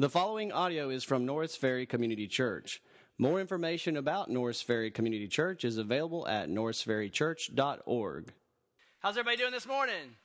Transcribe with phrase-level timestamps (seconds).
[0.00, 2.80] The following audio is from Norris Ferry Community Church.
[3.18, 8.32] More information about Norris Ferry Community Church is available at norrisferrychurch.org.
[9.00, 10.16] How's everybody doing this morning?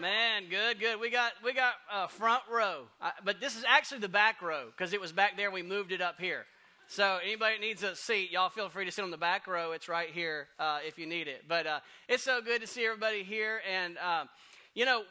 [0.00, 0.98] Man, good, good.
[0.98, 4.72] We got we got uh, front row, uh, but this is actually the back row
[4.76, 5.52] because it was back there.
[5.52, 6.44] We moved it up here.
[6.88, 9.70] So anybody needs a seat, y'all feel free to sit on the back row.
[9.70, 11.44] It's right here uh, if you need it.
[11.46, 11.78] But uh,
[12.08, 14.28] it's so good to see everybody here, and um,
[14.74, 15.04] you know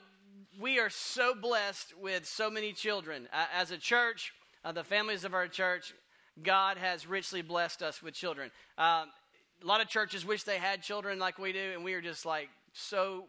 [0.60, 3.28] we are so blessed with so many children.
[3.32, 5.94] Uh, as a church, uh, the families of our church,
[6.42, 8.52] God has richly blessed us with children.
[8.78, 9.10] Um,
[9.62, 12.26] a lot of churches wish they had children like we do, and we are just
[12.26, 13.26] like so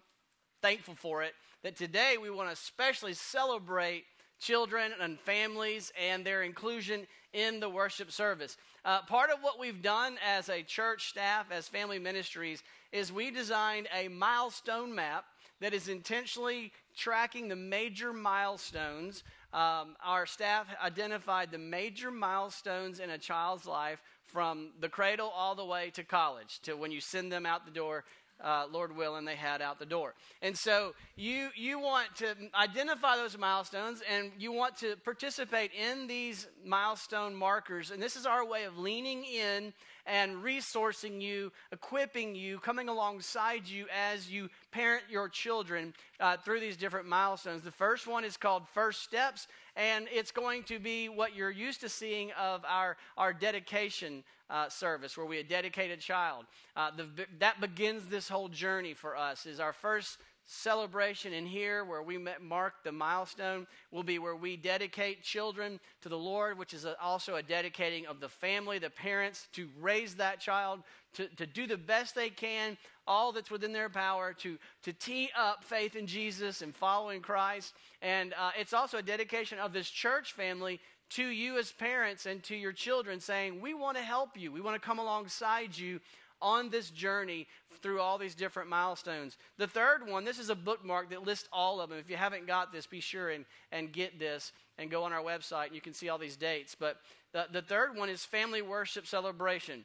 [0.63, 4.05] thankful for it that today we want to especially celebrate
[4.39, 8.57] children and families and their inclusion in the worship service.
[8.85, 13.31] Uh, part of what we've done as a church staff, as family ministries, is we
[13.31, 15.25] designed a milestone map
[15.61, 19.23] that is intentionally tracking the major milestones.
[19.53, 25.55] Um, our staff identified the major milestones in a child's life from the cradle all
[25.55, 28.05] the way to college, to when you send them out the door
[28.43, 30.15] uh, Lord willing, they had out the door.
[30.43, 36.07] And so you you want to identify those milestones, and you want to participate in
[36.07, 37.91] these milestone markers.
[37.91, 39.73] And this is our way of leaning in
[40.07, 46.61] and resourcing you, equipping you, coming alongside you as you parent your children uh, through
[46.61, 47.63] these different milestones.
[47.63, 51.81] The first one is called First Steps, and it's going to be what you're used
[51.81, 56.45] to seeing of our, our dedication uh, service where we dedicate a child.
[56.77, 61.85] Uh, the, that begins this whole journey for us, is our first celebration in here
[61.85, 66.73] where we mark the milestone will be where we dedicate children to the Lord, which
[66.73, 70.81] is also a dedicating of the family, the parents, to raise that child,
[71.15, 75.31] to, to do the best they can, all that's within their power, to, to tee
[75.37, 77.75] up faith in Jesus and following Christ.
[78.01, 80.81] And uh, it's also a dedication of this church family
[81.11, 84.61] to you as parents and to your children, saying, We want to help you, we
[84.61, 86.01] want to come alongside you
[86.41, 87.47] on this journey
[87.83, 89.37] through all these different milestones.
[89.59, 91.99] The third one, this is a bookmark that lists all of them.
[91.99, 95.23] If you haven't got this, be sure and, and get this and go on our
[95.23, 96.75] website and you can see all these dates.
[96.75, 96.97] But
[97.33, 99.85] the, the third one is family worship celebration.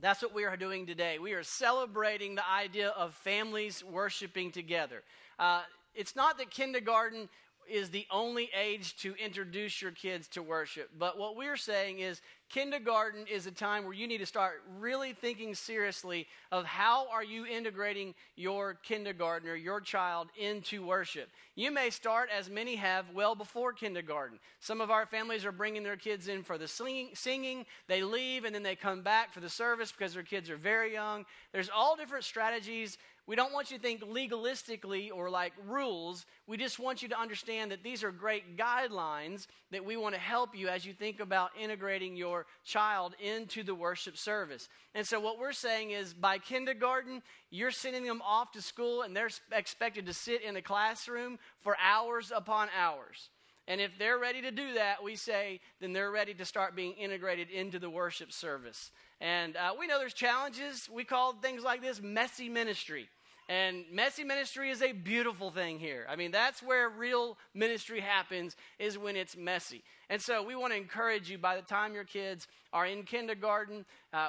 [0.00, 1.18] That's what we are doing today.
[1.18, 5.02] We are celebrating the idea of families worshiping together.
[5.38, 5.62] Uh,
[5.94, 7.28] it's not that kindergarten
[7.68, 10.90] is the only age to introduce your kids to worship.
[10.98, 15.12] But what we're saying is kindergarten is a time where you need to start really
[15.12, 21.28] thinking seriously of how are you integrating your kindergartner, your child into worship.
[21.54, 24.38] You may start as many have well before kindergarten.
[24.60, 27.66] Some of our families are bringing their kids in for the singing, singing.
[27.86, 30.92] They leave and then they come back for the service because their kids are very
[30.92, 31.26] young.
[31.52, 32.98] There's all different strategies
[33.28, 36.24] we don't want you to think legalistically or like rules.
[36.46, 40.20] We just want you to understand that these are great guidelines that we want to
[40.20, 44.70] help you as you think about integrating your child into the worship service.
[44.94, 49.14] And so, what we're saying is by kindergarten, you're sending them off to school and
[49.14, 53.28] they're expected to sit in the classroom for hours upon hours.
[53.66, 56.94] And if they're ready to do that, we say, then they're ready to start being
[56.94, 58.90] integrated into the worship service.
[59.20, 60.88] And uh, we know there's challenges.
[60.90, 63.10] We call things like this messy ministry.
[63.48, 66.06] And messy ministry is a beautiful thing here.
[66.08, 69.82] I mean, that's where real ministry happens, is when it's messy.
[70.10, 73.86] And so we want to encourage you by the time your kids are in kindergarten,
[74.12, 74.28] uh,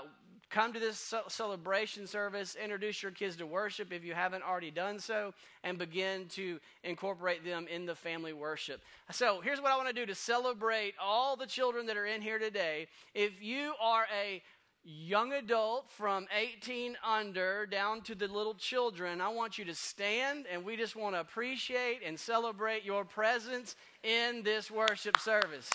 [0.50, 5.00] come to this celebration service, introduce your kids to worship if you haven't already done
[5.00, 8.82] so, and begin to incorporate them in the family worship.
[9.12, 12.22] So here's what I want to do to celebrate all the children that are in
[12.22, 12.88] here today.
[13.14, 14.42] If you are a
[14.84, 20.46] young adult from 18 under down to the little children, I want you to stand
[20.52, 25.70] and we just want to appreciate and celebrate your presence in this worship service.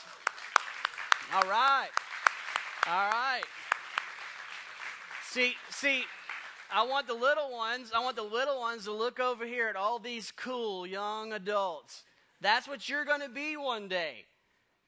[1.34, 1.88] All right.
[2.86, 3.42] All right.
[5.30, 6.04] See, see,
[6.72, 9.76] I want the little ones, I want the little ones to look over here at
[9.76, 12.04] all these cool young adults.
[12.40, 14.26] That's what you're going to be one day.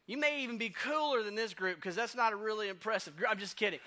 [0.07, 3.31] You may even be cooler than this group because that's not a really impressive group.
[3.31, 3.81] I'm just kidding.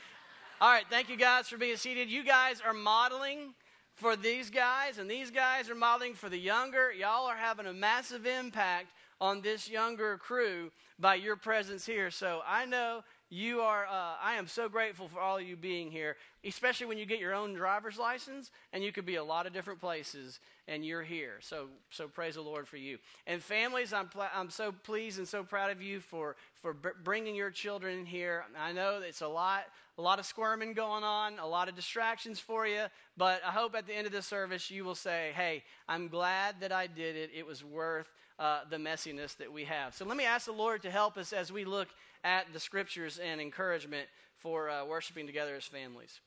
[0.62, 2.10] All right, thank you guys for being seated.
[2.10, 3.54] You guys are modeling
[3.96, 6.92] for these guys, and these guys are modeling for the younger.
[6.92, 8.88] Y'all are having a massive impact
[9.22, 12.12] on this younger crew by your presence here.
[12.12, 15.92] So I know you are, uh, I am so grateful for all of you being
[15.92, 19.46] here, especially when you get your own driver's license and you could be a lot
[19.46, 21.34] of different places and you're here.
[21.42, 22.98] So, so praise the Lord for you.
[23.28, 26.90] And families, I'm, pl- I'm so pleased and so proud of you for, for b-
[27.04, 28.46] bringing your children here.
[28.60, 29.66] I know it's a lot,
[30.00, 32.86] a lot of squirming going on, a lot of distractions for you,
[33.16, 36.56] but I hope at the end of the service you will say, hey, I'm glad
[36.62, 37.30] that I did it.
[37.36, 38.08] It was worth
[38.40, 39.94] uh, the messiness that we have.
[39.94, 41.90] So let me ask the Lord to help us as we look
[42.24, 44.08] at the scriptures and encouragement
[44.38, 46.20] for uh, worshiping together as families.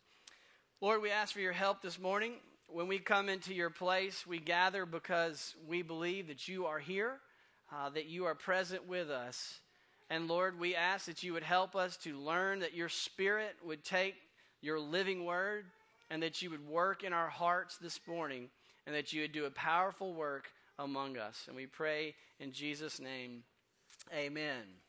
[0.80, 2.34] Lord, we ask for your help this morning.
[2.68, 7.18] When we come into your place, we gather because we believe that you are here,
[7.72, 9.60] uh, that you are present with us.
[10.10, 13.84] And Lord, we ask that you would help us to learn that your Spirit would
[13.84, 14.14] take
[14.60, 15.66] your living word
[16.10, 18.48] and that you would work in our hearts this morning
[18.86, 21.44] and that you would do a powerful work among us.
[21.46, 23.44] And we pray in Jesus' name,
[24.14, 24.81] amen.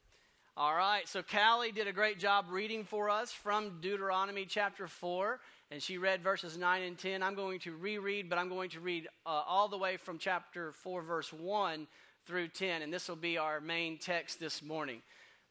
[0.55, 5.39] All right, so Callie did a great job reading for us from Deuteronomy chapter 4,
[5.71, 7.23] and she read verses 9 and 10.
[7.23, 10.71] I'm going to reread, but I'm going to read uh, all the way from chapter
[10.71, 11.87] 4, verse 1
[12.27, 15.01] through 10, and this will be our main text this morning.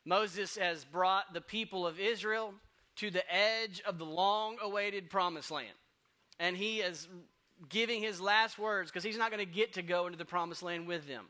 [0.04, 2.54] Moses has brought the people of Israel
[2.94, 5.74] to the edge of the long awaited promised land,
[6.38, 7.08] and he is
[7.68, 10.62] giving his last words because he's not going to get to go into the promised
[10.62, 11.24] land with them.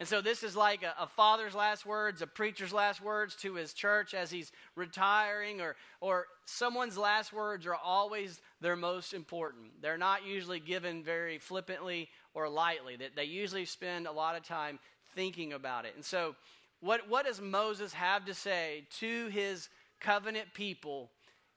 [0.00, 3.54] And so this is like a, a, father's last words, a preacher's last words to
[3.54, 9.66] his church as he's retiring, or, or someone's last words are always their most important.
[9.80, 12.96] They're not usually given very flippantly or lightly.
[12.96, 14.80] That they usually spend a lot of time
[15.14, 15.92] thinking about it.
[15.94, 16.34] And so
[16.80, 19.68] what, what does Moses have to say to his
[20.00, 21.10] covenant people,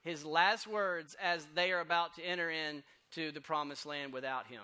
[0.03, 4.61] his last words as they are about to enter into the promised land without him?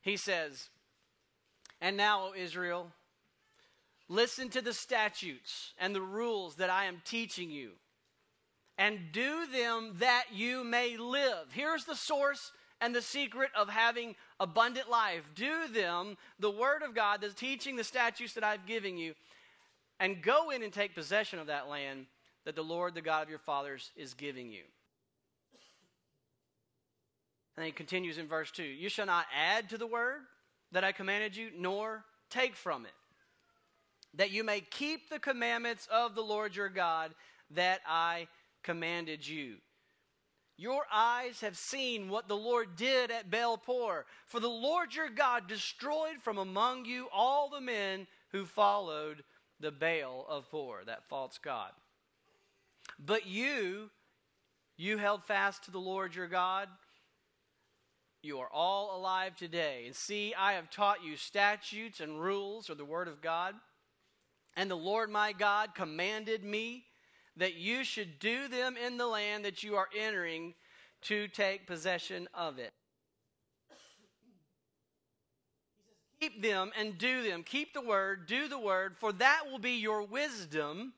[0.00, 0.70] He says,
[1.82, 2.90] And now, O Israel,
[4.10, 7.70] Listen to the statutes and the rules that I am teaching you,
[8.76, 11.52] and do them that you may live.
[11.52, 15.30] Here's the source and the secret of having abundant life.
[15.36, 19.14] Do them, the Word of God, the teaching, the statutes that I've given you,
[20.00, 22.06] and go in and take possession of that land
[22.44, 24.64] that the Lord, the God of your fathers, is giving you.
[27.56, 30.22] And he continues in verse 2 You shall not add to the word
[30.72, 32.92] that I commanded you, nor take from it
[34.14, 37.12] that you may keep the commandments of the Lord your God
[37.52, 38.28] that I
[38.62, 39.56] commanded you.
[40.56, 45.08] Your eyes have seen what the Lord did at Baal Peor, for the Lord your
[45.08, 49.24] God destroyed from among you all the men who followed
[49.58, 51.70] the Baal of Peor, that false god.
[52.98, 53.90] But you,
[54.76, 56.68] you held fast to the Lord your God.
[58.22, 59.84] You are all alive today.
[59.86, 63.54] And see, I have taught you statutes and rules, or the word of God
[64.56, 66.84] and the Lord my God commanded me
[67.36, 70.54] that you should do them in the land that you are entering
[71.02, 72.72] to take possession of it.
[76.20, 77.42] Keep them and do them.
[77.42, 80.92] Keep the word, do the word, for that will be your wisdom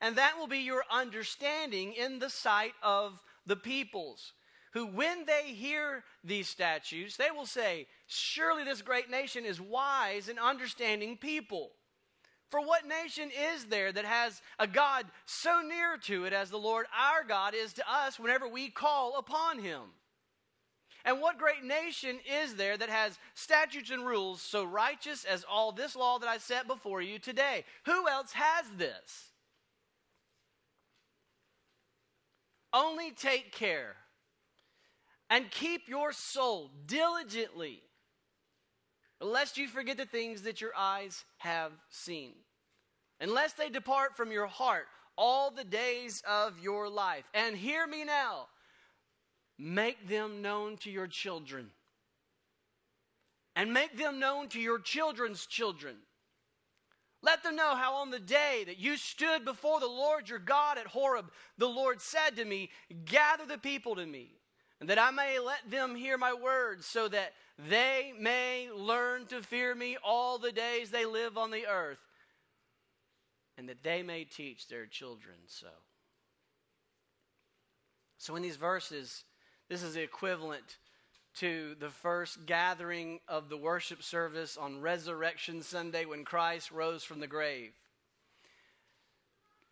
[0.00, 4.32] and that will be your understanding in the sight of the peoples.
[4.72, 10.28] Who, when they hear these statutes, they will say, Surely this great nation is wise
[10.28, 11.70] and understanding people.
[12.50, 16.58] For what nation is there that has a God so near to it as the
[16.58, 19.80] Lord our God is to us whenever we call upon him?
[21.04, 25.70] And what great nation is there that has statutes and rules so righteous as all
[25.70, 27.64] this law that I set before you today?
[27.84, 29.30] Who else has this?
[32.72, 33.96] Only take care
[35.30, 37.82] and keep your soul diligently
[39.20, 42.32] lest you forget the things that your eyes have seen,
[43.20, 44.86] unless they depart from your heart
[45.16, 47.24] all the days of your life.
[47.32, 48.48] And hear me now
[49.58, 51.70] make them known to your children,
[53.54, 55.96] and make them known to your children's children.
[57.22, 60.78] Let them know how on the day that you stood before the Lord your God
[60.78, 61.26] at Horeb,
[61.58, 62.70] the Lord said to me,
[63.04, 64.32] Gather the people to me,
[64.80, 69.42] and that I may let them hear my words, so that they may learn to
[69.42, 71.98] fear me all the days they live on the earth,
[73.56, 75.68] and that they may teach their children so.
[78.18, 79.24] So, in these verses,
[79.68, 80.78] this is the equivalent
[81.36, 87.20] to the first gathering of the worship service on Resurrection Sunday when Christ rose from
[87.20, 87.72] the grave.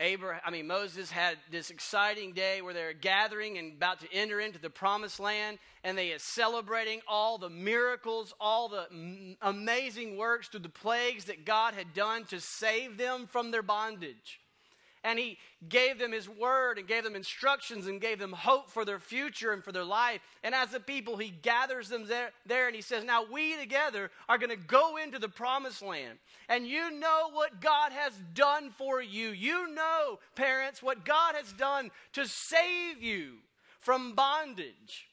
[0.05, 4.39] Abraham, I mean, Moses had this exciting day where they're gathering and about to enter
[4.39, 10.49] into the promised land, and they are celebrating all the miracles, all the amazing works
[10.49, 14.41] through the plagues that God had done to save them from their bondage
[15.05, 18.87] and he gave them his word and gave them instructions and gave them hope for
[18.87, 20.21] their future and for their life.
[20.43, 24.11] And as a people, he gathers them there, there and he says, Now we together
[24.29, 26.19] are going to go into the promised land.
[26.49, 29.29] And you know what God has done for you.
[29.29, 33.35] You know, parents, what God has done to save you
[33.79, 35.09] from bondage.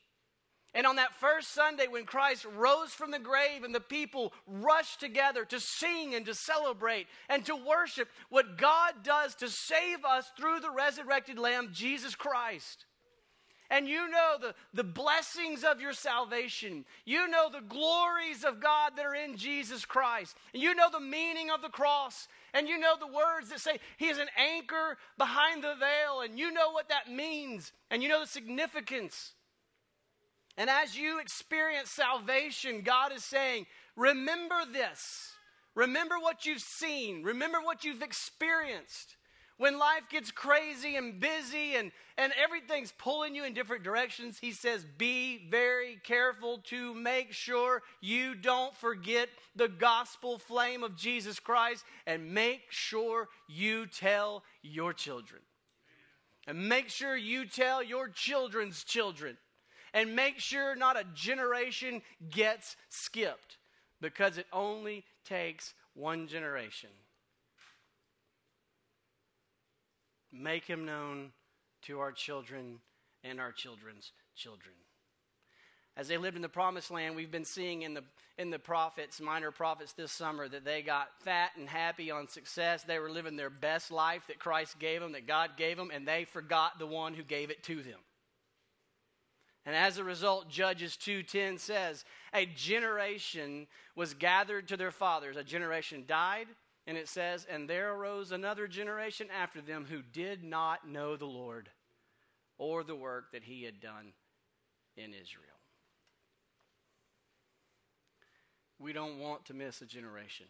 [0.73, 5.01] And on that first Sunday, when Christ rose from the grave and the people rushed
[5.01, 10.31] together to sing and to celebrate and to worship what God does to save us
[10.37, 12.85] through the resurrected Lamb, Jesus Christ.
[13.71, 16.83] And you know the, the blessings of your salvation.
[17.05, 20.35] You know the glories of God that are in Jesus Christ.
[20.53, 22.27] And you know the meaning of the cross.
[22.53, 26.19] And you know the words that say He is an anchor behind the veil.
[26.21, 27.71] And you know what that means.
[27.89, 29.33] And you know the significance.
[30.61, 33.65] And as you experience salvation, God is saying,
[33.95, 35.33] remember this.
[35.73, 37.23] Remember what you've seen.
[37.23, 39.15] Remember what you've experienced.
[39.57, 44.51] When life gets crazy and busy and, and everything's pulling you in different directions, he
[44.51, 51.39] says, be very careful to make sure you don't forget the gospel flame of Jesus
[51.39, 55.41] Christ and make sure you tell your children.
[56.45, 59.37] And make sure you tell your children's children
[59.93, 63.57] and make sure not a generation gets skipped
[63.99, 66.89] because it only takes one generation.
[70.31, 71.31] Make him known
[71.83, 72.79] to our children
[73.23, 74.73] and our children's children.
[75.97, 78.03] As they lived in the promised land, we've been seeing in the,
[78.37, 82.83] in the prophets, minor prophets this summer, that they got fat and happy on success.
[82.83, 86.07] They were living their best life that Christ gave them, that God gave them, and
[86.07, 87.99] they forgot the one who gave it to them.
[89.65, 92.03] And as a result, Judges 2:10 says,
[92.33, 95.37] "A generation was gathered to their fathers.
[95.37, 96.47] A generation died,
[96.87, 101.27] and it says, and there arose another generation after them who did not know the
[101.27, 101.71] Lord
[102.57, 104.13] or the work that he had done
[104.95, 105.59] in Israel."
[108.79, 110.47] We don't want to miss a generation.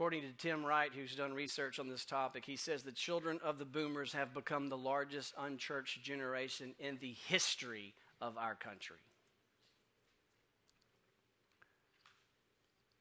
[0.00, 3.58] According to Tim Wright, who's done research on this topic, he says the children of
[3.58, 8.96] the boomers have become the largest unchurched generation in the history of our country.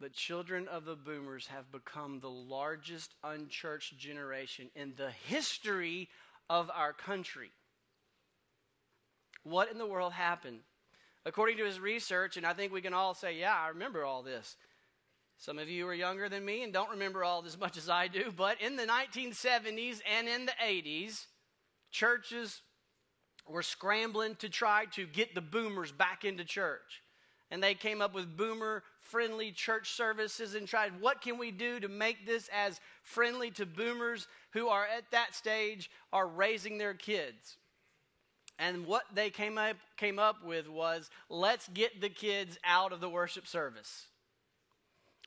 [0.01, 6.09] The children of the boomers have become the largest unchurched generation in the history
[6.49, 7.51] of our country.
[9.43, 10.59] What in the world happened?
[11.25, 14.21] According to his research, and I think we can all say, yeah, I remember all
[14.21, 14.57] this.
[15.39, 18.09] Some of you are younger than me and don't remember all as much as I
[18.09, 21.27] do, but in the 1970s and in the 80s,
[21.91, 22.61] churches
[23.47, 27.01] were scrambling to try to get the boomers back into church.
[27.49, 31.79] And they came up with boomer friendly church services and tried what can we do
[31.79, 36.93] to make this as friendly to boomers who are at that stage are raising their
[36.93, 37.55] kids.
[38.59, 42.99] And what they came up came up with was let's get the kids out of
[42.99, 44.08] the worship service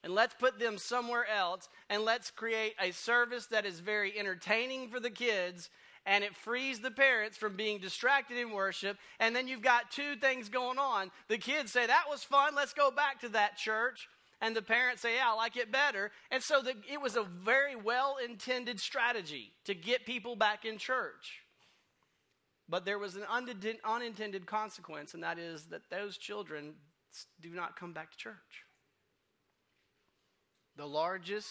[0.03, 4.89] and let's put them somewhere else and let's create a service that is very entertaining
[4.89, 5.71] for the kids
[6.05, 8.99] and it frees the parents from being distracted in worship.
[9.21, 11.13] And then you've got two things going on.
[11.29, 12.55] The kids say that was fun.
[12.57, 14.09] Let's go back to that church.
[14.41, 16.11] And the parents say yeah i like it better.
[16.33, 20.79] And so the, it was a very well intended strategy to get people back in
[20.79, 21.43] church.
[22.69, 23.25] But there was an
[23.85, 26.75] unintended consequence and that is that those children
[27.41, 28.65] do not come back to church
[30.77, 31.49] the largest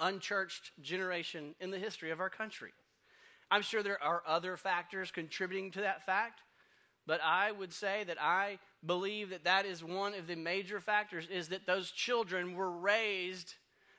[0.00, 2.70] unchurched generation in the history of our country.
[3.50, 6.40] I'm sure there are other factors contributing to that fact,
[7.06, 11.26] but I would say that I believe that that is one of the major factors
[11.30, 13.54] is that those children were raised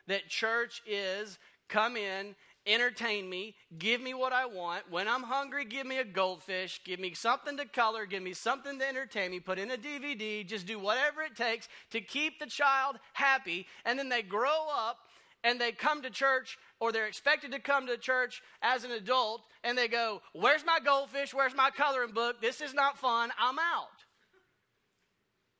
[0.08, 4.90] that church is come in entertain me, give me what I want.
[4.90, 8.78] When I'm hungry, give me a goldfish, give me something to color, give me something
[8.80, 12.46] to entertain me, put in a DVD, just do whatever it takes to keep the
[12.46, 13.66] child happy.
[13.86, 14.98] And then they grow up
[15.44, 19.42] and they come to church or they're expected to come to church as an adult
[19.64, 21.34] and they go, Where's my goldfish?
[21.34, 22.42] Where's my coloring book?
[22.42, 23.32] This is not fun.
[23.40, 23.88] I'm out.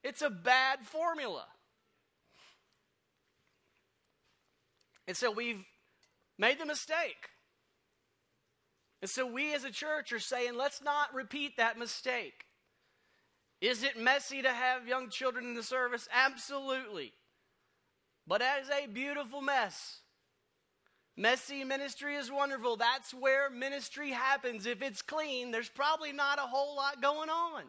[0.04, 1.46] It's a bad formula.
[5.08, 5.66] And so we've
[6.40, 7.30] made the mistake.
[9.02, 12.46] And so we as a church are saying, let's not repeat that mistake.
[13.62, 16.08] Is it messy to have young children in the service?
[16.14, 17.14] Absolutely.
[18.26, 20.00] But that is a beautiful mess.
[21.18, 22.78] Messy ministry is wonderful.
[22.78, 24.66] That's where ministry happens.
[24.66, 27.64] If it's clean, there's probably not a whole lot going on.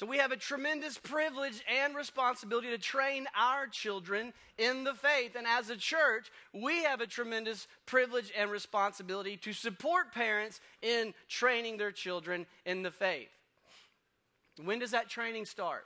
[0.00, 5.36] So we have a tremendous privilege and responsibility to train our children in the faith.
[5.36, 11.12] And as a church, we have a tremendous privilege and responsibility to support parents in
[11.28, 13.28] training their children in the faith.
[14.64, 15.84] When does that training start?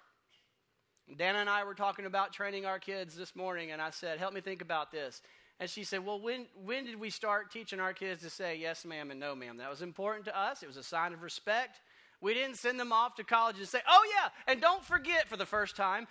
[1.16, 4.33] Dana and I were talking about training our kids this morning, and I said, Help
[4.33, 5.23] me think about this.
[5.59, 8.85] And she said, Well, when, when did we start teaching our kids to say yes,
[8.85, 9.56] ma'am, and no, ma'am?
[9.56, 10.62] That was important to us.
[10.62, 11.80] It was a sign of respect.
[12.25, 15.37] We didn't send them off to college and say, Oh, yeah, and don't forget for
[15.37, 16.07] the first time,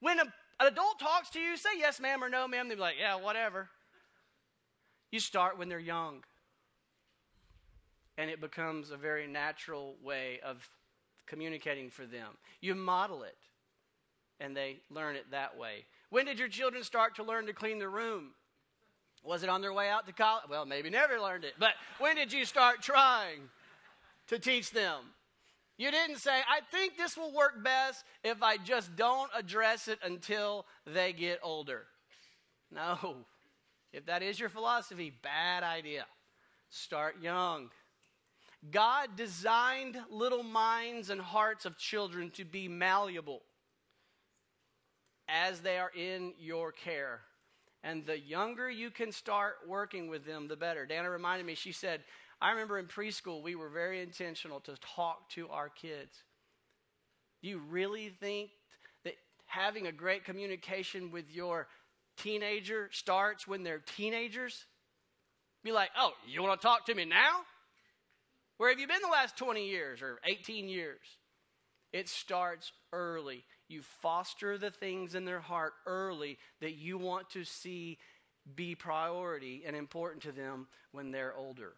[0.00, 2.66] when a, an adult talks to you, say yes, ma'am, or no, ma'am.
[2.66, 3.68] They'll be like, Yeah, whatever.
[5.12, 6.24] You start when they're young.
[8.16, 10.66] And it becomes a very natural way of
[11.26, 12.38] communicating for them.
[12.62, 13.36] You model it,
[14.40, 15.84] and they learn it that way.
[16.08, 18.30] When did your children start to learn to clean the room?
[19.22, 20.44] Was it on their way out to college?
[20.48, 21.52] Well, maybe never learned it.
[21.58, 23.50] But when did you start trying
[24.28, 25.02] to teach them?
[25.80, 29.98] You didn't say, I think this will work best if I just don't address it
[30.04, 31.86] until they get older.
[32.70, 33.16] No.
[33.90, 36.04] If that is your philosophy, bad idea.
[36.68, 37.70] Start young.
[38.70, 43.40] God designed little minds and hearts of children to be malleable
[45.30, 47.22] as they are in your care.
[47.82, 50.84] And the younger you can start working with them, the better.
[50.84, 52.02] Dana reminded me, she said,
[52.40, 56.22] I remember in preschool, we were very intentional to talk to our kids.
[57.42, 58.50] Do you really think
[59.04, 59.14] that
[59.46, 61.68] having a great communication with your
[62.16, 64.64] teenager starts when they're teenagers?
[65.62, 67.40] Be like, oh, you want to talk to me now?
[68.56, 71.00] Where have you been the last 20 years or 18 years?
[71.92, 73.44] It starts early.
[73.68, 77.98] You foster the things in their heart early that you want to see
[78.54, 81.74] be priority and important to them when they're older.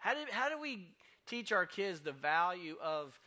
[0.00, 0.88] How do, how do we
[1.26, 3.18] teach our kids the value of,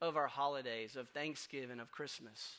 [0.00, 2.56] of our holidays, of Thanksgiving, of Christmas?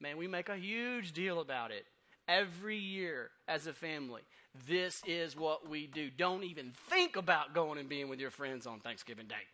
[0.00, 1.84] Man, we make a huge deal about it
[2.26, 4.22] every year as a family.
[4.66, 6.10] This is what we do.
[6.10, 9.46] Don't even think about going and being with your friends on Thanksgiving Day.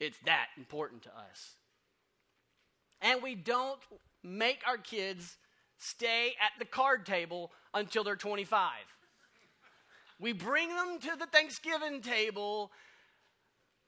[0.00, 1.56] It's that important to us.
[3.02, 3.80] And we don't
[4.22, 5.36] make our kids
[5.76, 8.70] stay at the card table until they're 25.
[10.18, 12.70] We bring them to the Thanksgiving table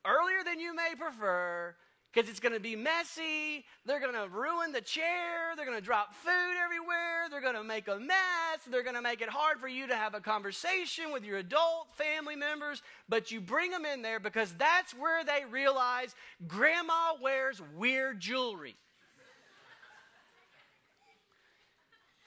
[0.04, 1.74] earlier than you may prefer
[2.12, 3.64] because it's going to be messy.
[3.84, 5.54] They're going to ruin the chair.
[5.54, 7.28] They're going to drop food everywhere.
[7.30, 8.60] They're going to make a mess.
[8.70, 11.88] They're going to make it hard for you to have a conversation with your adult
[11.94, 12.80] family members.
[13.08, 16.14] But you bring them in there because that's where they realize
[16.46, 18.76] grandma wears weird jewelry.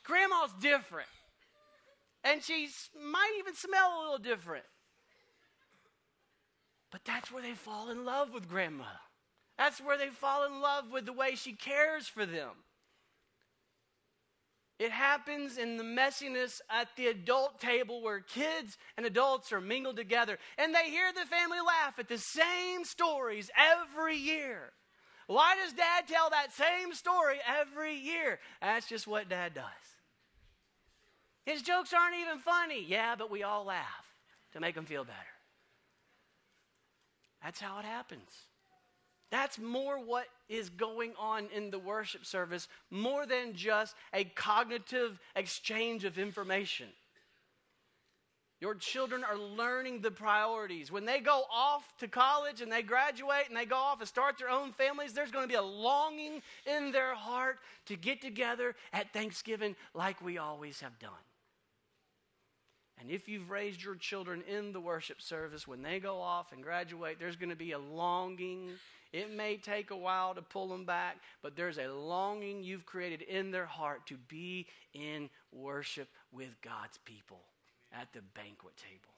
[0.04, 1.10] Grandma's different.
[2.24, 4.66] And she might even smell a little different.
[6.92, 8.86] But that's where they fall in love with grandma.
[9.58, 12.52] That's where they fall in love with the way she cares for them.
[14.80, 19.98] It happens in the messiness at the adult table where kids and adults are mingled
[19.98, 24.72] together and they hear the family laugh at the same stories every year.
[25.28, 28.40] Why does dad tell that same story every year?
[28.62, 29.66] That's just what dad does.
[31.50, 32.86] His jokes aren't even funny.
[32.88, 34.06] Yeah, but we all laugh
[34.54, 35.18] to make him feel better.
[37.44, 38.30] That's how it happens.
[39.32, 45.20] That's more what is going on in the worship service, more than just a cognitive
[45.36, 46.88] exchange of information.
[48.62, 50.92] Your children are learning the priorities.
[50.92, 54.38] When they go off to college and they graduate and they go off and start
[54.38, 57.58] their own families, there's going to be a longing in their heart
[57.88, 61.10] to get together at Thanksgiving like we always have done.
[63.00, 66.62] And if you've raised your children in the worship service, when they go off and
[66.62, 68.72] graduate, there's going to be a longing
[69.12, 73.24] it may take a while to pull them back, but there's a longing you've created
[73.24, 77.42] in their heart to be in worship with God's people
[77.92, 79.14] at the banquet table.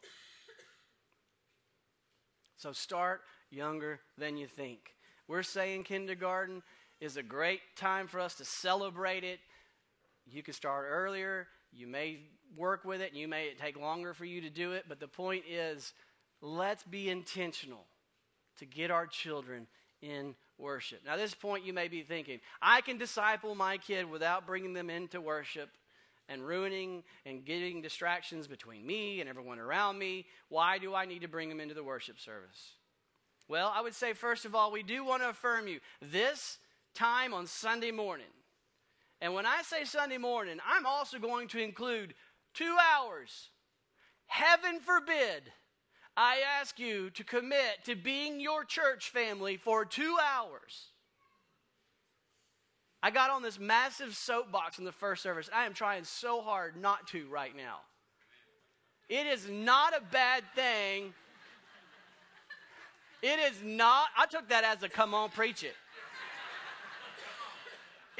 [2.56, 4.96] So start younger than you think.
[5.28, 6.63] We're saying kindergarten
[7.02, 9.39] is a great time for us to celebrate it.
[10.26, 11.48] You can start earlier.
[11.73, 12.19] You may
[12.57, 14.86] work with it, and you may take longer for you to do it.
[14.88, 15.93] But the point is,
[16.41, 17.86] let's be intentional
[18.60, 19.67] to get our children
[20.01, 21.01] in worship.
[21.05, 24.89] Now, this point, you may be thinking, I can disciple my kid without bringing them
[24.89, 25.69] into worship
[26.27, 30.25] and ruining and getting distractions between me and everyone around me.
[30.49, 32.75] Why do I need to bring them into the worship service?
[33.47, 36.57] Well, I would say, first of all, we do want to affirm you this
[36.93, 38.27] time on Sunday morning.
[39.21, 42.15] And when I say Sunday morning, I'm also going to include
[42.55, 43.49] two hours.
[44.25, 45.43] Heaven forbid
[46.17, 50.88] I ask you to commit to being your church family for two hours.
[53.03, 55.49] I got on this massive soapbox in the first service.
[55.53, 57.77] I am trying so hard not to right now.
[59.07, 61.13] It is not a bad thing.
[63.21, 65.75] It is not, I took that as a come on, preach it.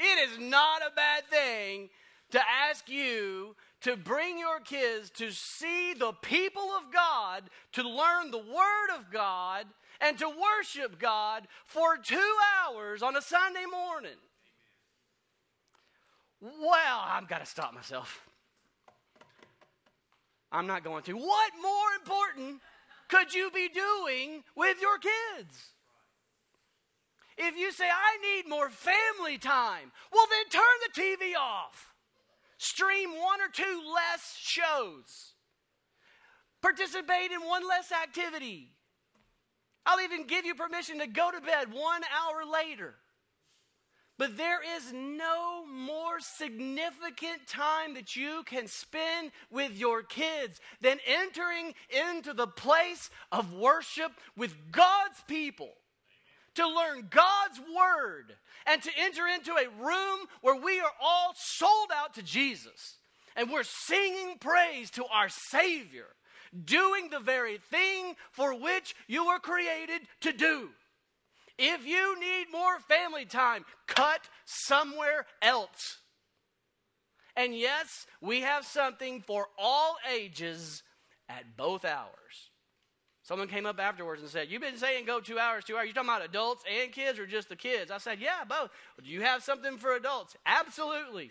[0.02, 1.90] It is not a bad thing
[2.32, 8.32] to ask you to bring your kids to see the people of God, to learn
[8.32, 9.66] the Word of God,
[10.00, 14.18] and to worship God for two hours on a Sunday morning.
[16.40, 18.26] Well, I've got to stop myself.
[20.50, 21.12] I'm not going to.
[21.12, 22.60] What more important
[23.08, 25.70] could you be doing with your kids?
[27.44, 31.92] If you say, I need more family time, well, then turn the TV off.
[32.56, 35.32] Stream one or two less shows.
[36.60, 38.70] Participate in one less activity.
[39.84, 42.94] I'll even give you permission to go to bed one hour later.
[44.18, 50.98] But there is no more significant time that you can spend with your kids than
[51.08, 55.72] entering into the place of worship with God's people
[56.54, 58.34] to learn God's word
[58.66, 62.96] and to enter into a room where we are all sold out to Jesus
[63.36, 66.06] and we're singing praise to our Savior,
[66.64, 70.68] doing the very thing for which you were created to do.
[71.58, 75.98] If you need more family time, cut somewhere else.
[77.36, 80.82] And yes, we have something for all ages
[81.28, 82.50] at both hours.
[83.32, 85.86] Someone came up afterwards and said, You've been saying go two hours, two hours.
[85.86, 87.90] You're talking about adults and kids or just the kids?
[87.90, 88.68] I said, Yeah, both.
[89.02, 90.36] Do you have something for adults?
[90.44, 91.30] Absolutely.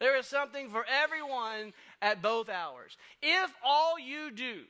[0.00, 2.96] There is something for everyone at both hours.
[3.20, 4.60] If all you do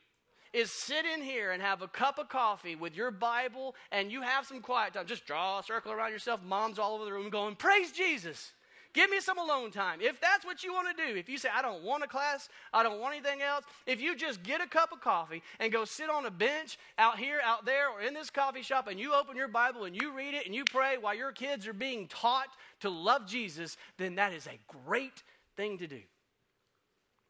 [0.51, 4.21] is sit in here and have a cup of coffee with your Bible and you
[4.21, 7.29] have some quiet time, just draw a circle around yourself, mom's all over the room
[7.29, 8.51] going, Praise Jesus.
[8.97, 9.99] Give me some alone time.
[10.01, 12.49] If that's what you want to do, if you say, I don't want a class,
[12.73, 15.85] I don't want anything else, if you just get a cup of coffee and go
[15.85, 19.13] sit on a bench out here, out there, or in this coffee shop, and you
[19.13, 22.07] open your Bible and you read it and you pray while your kids are being
[22.07, 22.47] taught
[22.79, 24.57] to love Jesus, then that is a
[24.87, 25.21] great
[25.55, 26.01] thing to do.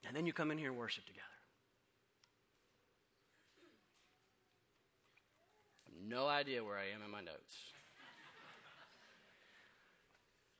[0.07, 1.25] And then you come in here and worship together.
[6.07, 7.73] no idea where I am in my notes.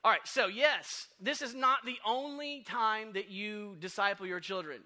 [0.08, 4.80] All right, so yes, this is not the only time that you disciple your children.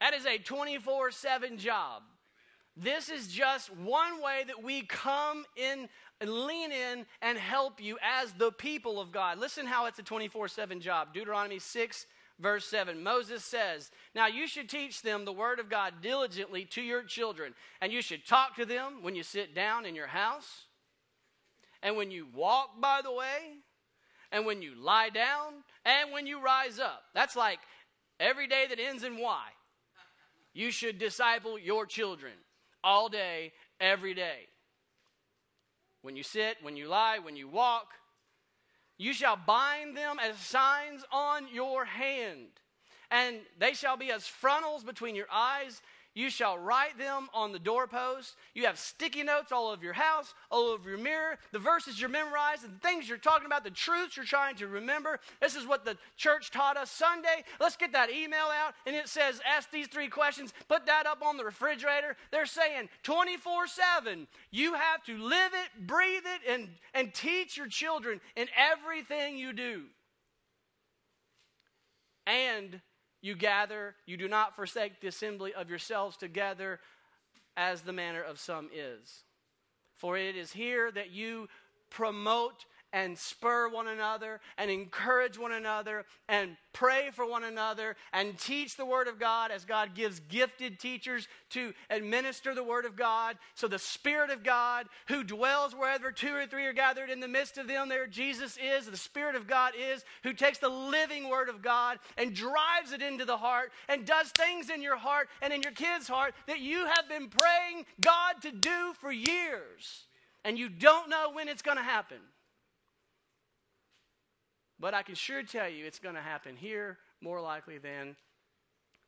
[0.00, 2.02] That is a 24 7 job.
[2.76, 5.88] This is just one way that we come in
[6.20, 9.38] and lean in and help you as the people of God.
[9.38, 11.14] Listen how it's a 24 7 job.
[11.14, 12.06] Deuteronomy 6,
[12.40, 13.00] verse 7.
[13.00, 17.54] Moses says, Now you should teach them the word of God diligently to your children,
[17.80, 20.64] and you should talk to them when you sit down in your house,
[21.84, 23.60] and when you walk by the way,
[24.32, 25.52] and when you lie down,
[25.84, 27.04] and when you rise up.
[27.14, 27.60] That's like
[28.18, 29.44] every day that ends in Y.
[30.52, 32.32] You should disciple your children
[32.82, 34.48] all day, every day.
[36.02, 37.88] When you sit, when you lie, when you walk,
[38.98, 42.48] you shall bind them as signs on your hand,
[43.10, 45.82] and they shall be as frontlets between your eyes.
[46.16, 48.36] You shall write them on the doorpost.
[48.54, 52.08] You have sticky notes all over your house, all over your mirror, the verses you're
[52.08, 55.20] memorizing, the things you're talking about, the truths you're trying to remember.
[55.42, 57.44] This is what the church taught us Sunday.
[57.60, 61.22] Let's get that email out, and it says, Ask these three questions, put that up
[61.22, 62.16] on the refrigerator.
[62.32, 67.68] They're saying 24 7, you have to live it, breathe it, and, and teach your
[67.68, 69.82] children in everything you do.
[72.26, 72.80] And
[73.20, 76.80] you gather, you do not forsake the assembly of yourselves together
[77.56, 79.24] as the manner of some is.
[79.96, 81.48] For it is here that you
[81.90, 88.38] promote and spur one another and encourage one another and pray for one another and
[88.38, 92.96] teach the Word of God as God gives gifted teachers to administer the Word of
[92.96, 93.36] God.
[93.54, 97.28] So the Spirit of God, who dwells wherever two or three are gathered in the
[97.28, 101.28] midst of them, there Jesus is, the Spirit of God is, who takes the living
[101.28, 105.28] Word of God and drives it into the heart and does things in your heart
[105.42, 110.04] and in your kid's heart that you have been praying God to do for years.
[110.44, 112.18] And you don't know when it's going to happen.
[114.78, 118.16] But I can sure tell you it's going to happen here more likely than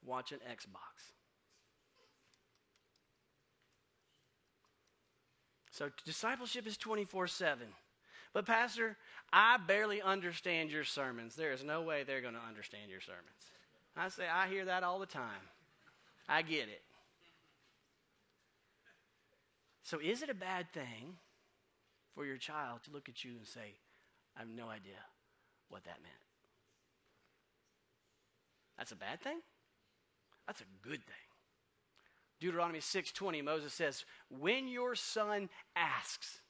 [0.05, 1.13] watching Xbox.
[5.71, 7.67] So discipleship is 24 7.
[8.35, 8.97] But, Pastor,
[9.33, 11.35] I barely understand your sermons.
[11.35, 13.25] There is no way they're going to understand your sermons.
[13.97, 15.49] I say, I hear that all the time.
[16.29, 16.83] I get it.
[19.83, 21.17] So, is it a bad thing
[22.15, 23.75] for your child to look at you and say,
[24.37, 25.01] I have no idea
[25.69, 26.15] what that meant.
[28.77, 29.41] That's a bad thing?
[30.47, 31.29] That's a good thing.
[32.41, 36.41] Deuteronomy 6:20 Moses says, "When your son asks,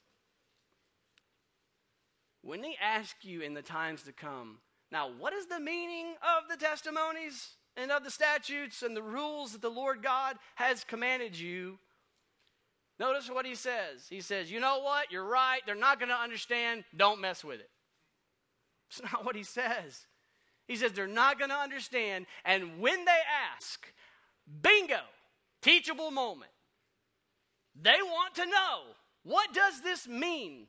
[2.41, 6.49] when they ask you in the times to come, Now, what is the meaning of
[6.49, 11.37] the testimonies and of the statutes and the rules that the Lord God has commanded
[11.37, 11.79] you?
[12.97, 14.07] Notice what he says.
[14.09, 15.11] He says, You know what?
[15.11, 15.61] You're right.
[15.65, 16.85] They're not going to understand.
[16.95, 17.69] Don't mess with it.
[18.89, 20.07] It's not what he says.
[20.67, 22.25] He says they're not going to understand.
[22.45, 23.19] And when they
[23.55, 23.87] ask,
[24.61, 25.01] bingo,
[25.61, 26.51] teachable moment.
[27.81, 28.81] They want to know
[29.23, 30.67] what does this mean?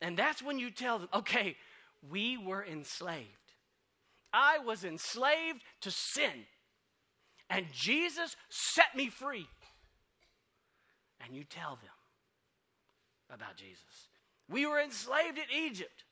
[0.00, 1.56] And that's when you tell them, okay,
[2.10, 3.28] we were enslaved.
[4.32, 6.46] I was enslaved to sin.
[7.50, 9.46] And Jesus set me free.
[11.24, 11.90] And you tell them
[13.32, 14.08] about Jesus.
[14.48, 16.04] We were enslaved in Egypt.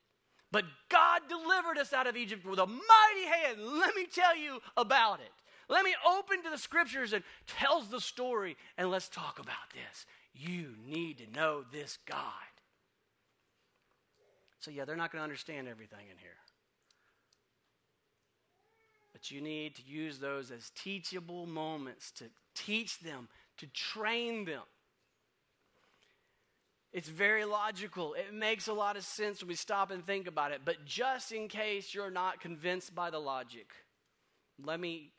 [0.53, 3.59] But God delivered us out of Egypt with a mighty hand.
[3.79, 5.31] Let me tell you about it.
[5.69, 10.07] Let me open to the scriptures and tells the story and let's talk about this.
[10.35, 12.19] You need to know this God.
[14.59, 16.31] So yeah, they're not going to understand everything in here.
[19.13, 24.63] But you need to use those as teachable moments to teach them, to train them.
[26.93, 28.15] It's very logical.
[28.15, 30.63] It makes a lot of sense when we stop and think about it.
[30.65, 33.71] But just in case you're not convinced by the logic,
[34.65, 35.13] let me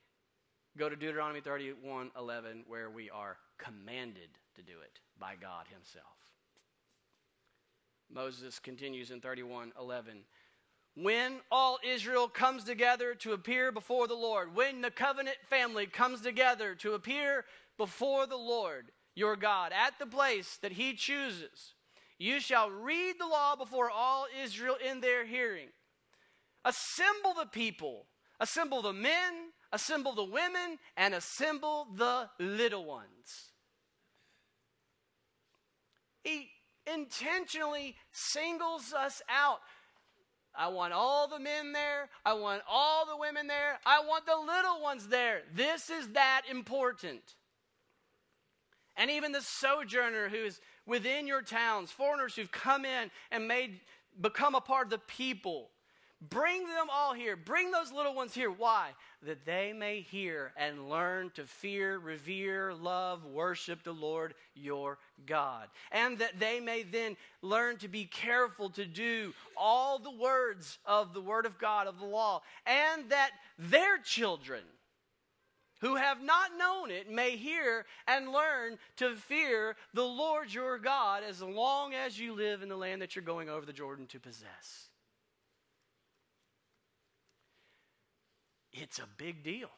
[0.78, 6.06] go to Deuteronomy 31 11, where we are commanded to do it by God Himself.
[8.14, 10.24] Moses continues in 31 11.
[10.96, 16.20] When all Israel comes together to appear before the Lord, when the covenant family comes
[16.20, 17.46] together to appear
[17.78, 21.74] before the Lord, your God at the place that he chooses.
[22.18, 25.70] You shall read the law before all Israel in their hearing.
[26.64, 28.06] Assemble the people,
[28.40, 33.52] assemble the men, assemble the women, and assemble the little ones.
[36.24, 36.50] He
[36.86, 39.60] intentionally singles us out.
[40.54, 42.10] I want all the men there.
[42.26, 43.80] I want all the women there.
[43.86, 45.42] I want the little ones there.
[45.56, 47.22] This is that important.
[48.98, 53.80] And even the sojourner who's within your towns, foreigners who've come in and made
[54.20, 55.70] become a part of the people.
[56.30, 57.36] Bring them all here.
[57.36, 58.52] Bring those little ones here.
[58.52, 58.90] Why?
[59.24, 65.68] That they may hear and learn to fear, revere, love, worship the Lord your God.
[65.92, 71.16] And that they may then learn to be careful to do all the words of
[71.16, 72.44] the Word of God, of the law.
[72.68, 74.62] And that their children
[75.82, 81.24] who have not known it may hear and learn to fear the Lord your God
[81.28, 84.20] as long as you live in the land that you're going over the Jordan to
[84.20, 84.90] possess.
[88.72, 89.70] It's a big deal.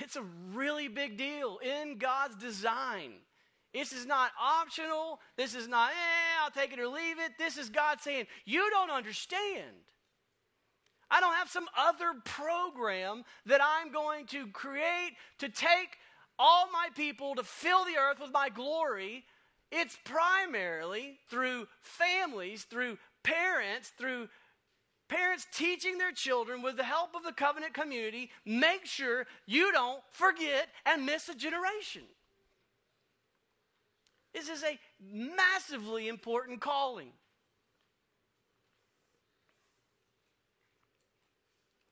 [0.00, 3.12] It's a really big deal in God's design.
[3.74, 5.20] This is not optional.
[5.36, 7.32] This is not, eh, I'll take it or leave it.
[7.38, 9.76] This is God saying, You don't understand.
[11.10, 15.98] I don't have some other program that I'm going to create to take
[16.38, 19.24] all my people to fill the earth with my glory.
[19.72, 24.28] It's primarily through families, through parents, through
[25.08, 30.02] parents teaching their children with the help of the covenant community, make sure you don't
[30.10, 32.02] forget and miss a generation.
[34.34, 37.10] This is a massively important calling.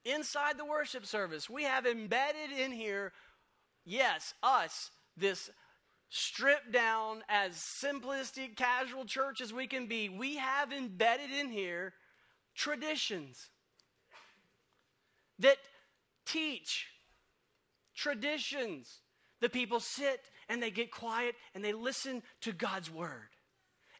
[0.06, 3.12] Inside the worship service, we have embedded in here,
[3.84, 5.50] yes, us, this
[6.08, 11.92] stripped down, as simplistic, casual church as we can be, we have embedded in here
[12.54, 13.50] traditions
[15.38, 15.58] that
[16.24, 16.86] teach
[17.94, 19.00] traditions.
[19.40, 23.35] The people sit and they get quiet and they listen to God's word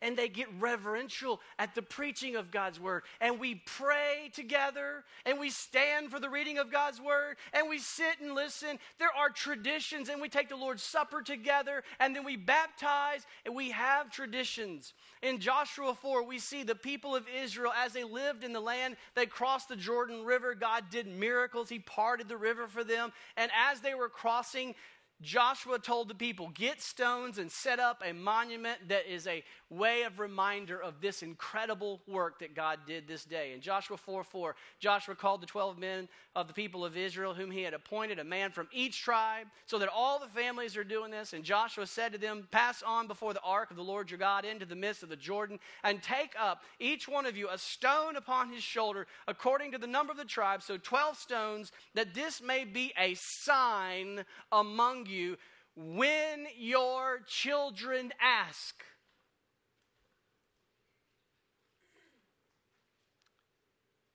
[0.02, 3.02] and they get reverential at the preaching of God's word.
[3.20, 7.78] And we pray together and we stand for the reading of God's word and we
[7.78, 8.78] sit and listen.
[8.98, 13.54] There are traditions and we take the Lord's Supper together and then we baptize and
[13.54, 14.94] we have traditions.
[15.22, 18.96] In Joshua 4, we see the people of Israel as they lived in the land,
[19.14, 20.54] they crossed the Jordan River.
[20.54, 23.12] God did miracles, He parted the river for them.
[23.36, 24.74] And as they were crossing,
[25.22, 30.02] Joshua told the people, Get stones and set up a monument that is a way
[30.02, 33.52] of reminder of this incredible work that God did this day.
[33.54, 37.50] In Joshua 4 4, Joshua called the 12 men of the people of Israel, whom
[37.50, 41.10] he had appointed, a man from each tribe, so that all the families are doing
[41.10, 41.32] this.
[41.32, 44.44] And Joshua said to them, Pass on before the ark of the Lord your God
[44.44, 48.16] into the midst of the Jordan, and take up each one of you a stone
[48.16, 52.42] upon his shoulder, according to the number of the tribes, so 12 stones, that this
[52.42, 55.36] may be a sign among you
[55.74, 58.82] when your children ask.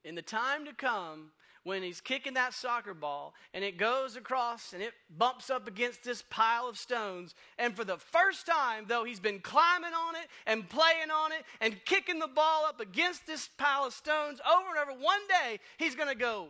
[0.04, 1.32] in the time to come
[1.64, 6.04] when he's kicking that soccer ball and it goes across and it bumps up against
[6.04, 7.36] this pile of stones.
[7.60, 11.44] And for the first time, though he's been climbing on it and playing on it
[11.60, 15.60] and kicking the ball up against this pile of stones over and over, one day
[15.78, 16.48] he's going to go,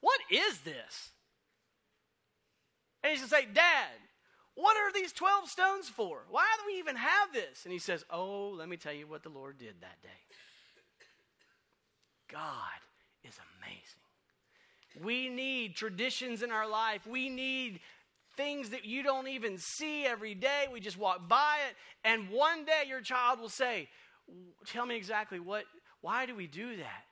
[0.00, 1.10] What is this?
[3.02, 3.88] And he's going to say, Dad,
[4.54, 6.22] what are these 12 stones for?
[6.28, 7.64] Why do we even have this?
[7.64, 10.08] And he says, Oh, let me tell you what the Lord did that day.
[12.28, 12.80] God
[13.24, 15.04] is amazing.
[15.04, 17.06] We need traditions in our life.
[17.06, 17.80] We need
[18.36, 20.66] things that you don't even see every day.
[20.72, 21.76] We just walk by it.
[22.04, 23.88] And one day your child will say,
[24.66, 25.64] Tell me exactly what,
[26.02, 27.04] why do we do that?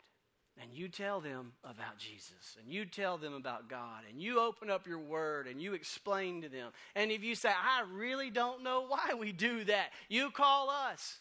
[0.60, 4.70] And you tell them about Jesus, and you tell them about God, and you open
[4.70, 6.72] up your word and you explain to them.
[6.96, 11.20] And if you say, I really don't know why we do that, you call us,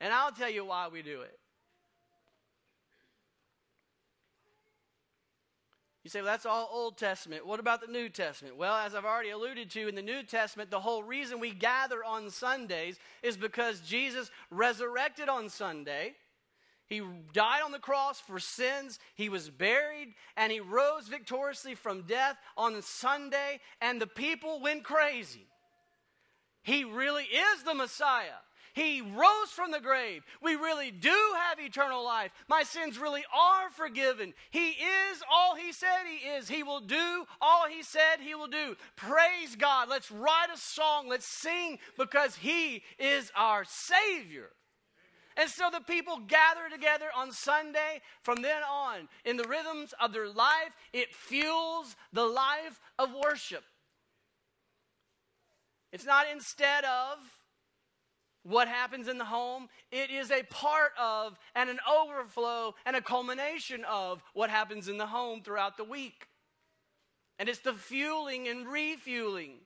[0.00, 1.38] and I'll tell you why we do it.
[6.02, 7.46] You say, well, that's all Old Testament.
[7.46, 8.56] What about the New Testament?
[8.56, 12.02] Well, as I've already alluded to, in the New Testament, the whole reason we gather
[12.02, 16.14] on Sundays is because Jesus resurrected on Sunday.
[16.88, 18.98] He died on the cross for sins.
[19.14, 24.84] He was buried and he rose victoriously from death on Sunday, and the people went
[24.84, 25.46] crazy.
[26.62, 28.40] He really is the Messiah.
[28.74, 30.22] He rose from the grave.
[30.40, 32.30] We really do have eternal life.
[32.48, 34.34] My sins really are forgiven.
[34.50, 36.48] He is all He said He is.
[36.48, 38.76] He will do all He said He will do.
[38.94, 39.88] Praise God.
[39.88, 41.08] Let's write a song.
[41.08, 44.50] Let's sing because He is our Savior.
[45.38, 48.02] And so the people gather together on Sunday.
[48.22, 53.62] From then on, in the rhythms of their life, it fuels the life of worship.
[55.92, 57.18] It's not instead of,
[58.42, 63.02] what happens in the home, it is a part of and an overflow and a
[63.02, 66.28] culmination of what happens in the home throughout the week.
[67.38, 69.58] And it's the fueling and refueling.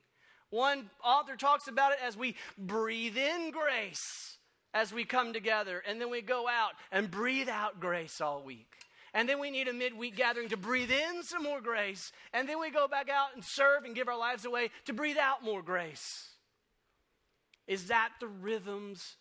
[0.49, 4.32] One author talks about it as we breathe in grace
[4.73, 8.67] as we come together, and then we go out and breathe out grace all week.
[9.13, 12.11] And then we need a midweek gathering to breathe in some more grace.
[12.33, 15.17] And then we go back out and serve and give our lives away to breathe
[15.17, 16.29] out more grace.
[17.67, 19.17] Is that the rhythms?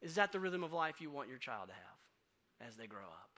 [0.00, 3.00] Is that the rhythm of life you want your child to have as they grow
[3.00, 3.30] up?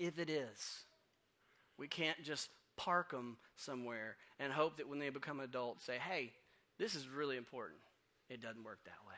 [0.00, 0.84] If it is,
[1.78, 6.32] we can't just park them somewhere and hope that when they become adults, say, hey,
[6.78, 7.78] this is really important.
[8.28, 9.14] It doesn't work that way.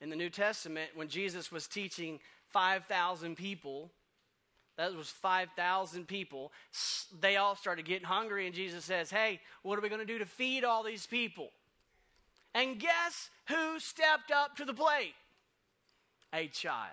[0.00, 3.90] In the New Testament, when Jesus was teaching 5,000 people,
[4.76, 6.52] that was 5,000 people.
[7.20, 10.18] They all started getting hungry, and Jesus says, Hey, what are we going to do
[10.18, 11.50] to feed all these people?
[12.54, 15.14] And guess who stepped up to the plate?
[16.32, 16.92] A child.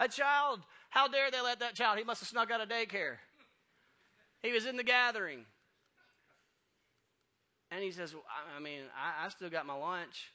[0.00, 0.60] A child.
[0.90, 1.98] How dare they let that child?
[1.98, 3.16] He must have snuck out of daycare.
[4.42, 5.44] He was in the gathering.
[7.72, 8.14] And he says,
[8.54, 10.30] I mean, I, I still got my lunch.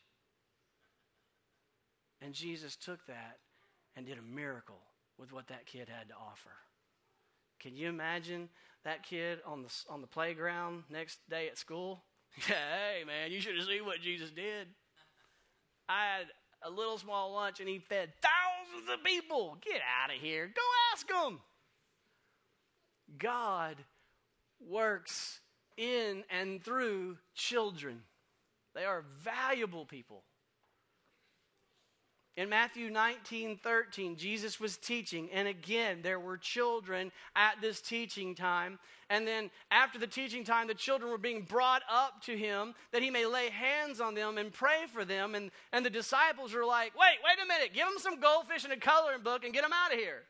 [2.19, 3.37] And Jesus took that
[3.95, 4.81] and did a miracle
[5.19, 6.49] with what that kid had to offer.
[7.59, 8.49] Can you imagine
[8.83, 12.03] that kid on the, on the playground next day at school?
[12.31, 14.67] hey, man, you should have seen what Jesus did.
[15.87, 16.27] I had
[16.63, 19.57] a little small lunch and he fed thousands of people.
[19.63, 20.47] Get out of here.
[20.47, 21.39] Go ask them.
[23.19, 23.77] God
[24.59, 25.39] works
[25.77, 28.01] in and through children,
[28.75, 30.23] they are valuable people.
[32.37, 38.35] In Matthew 19 13, Jesus was teaching, and again, there were children at this teaching
[38.35, 38.77] time.
[39.09, 43.01] And then, after the teaching time, the children were being brought up to him that
[43.01, 45.33] he may lay hands on them and pray for them.
[45.33, 48.73] And, and the disciples were like, Wait, wait a minute, give them some goldfish and
[48.73, 50.21] a coloring book and get them out of here.